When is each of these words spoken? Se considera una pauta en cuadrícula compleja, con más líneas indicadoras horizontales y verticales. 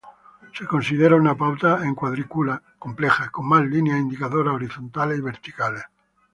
Se 0.57 0.65
considera 0.65 1.15
una 1.15 1.35
pauta 1.37 1.85
en 1.85 1.93
cuadrícula 1.93 2.59
compleja, 2.79 3.29
con 3.29 3.47
más 3.47 3.63
líneas 3.63 3.99
indicadoras 3.99 4.55
horizontales 4.55 5.19
y 5.19 5.21
verticales. 5.21 5.83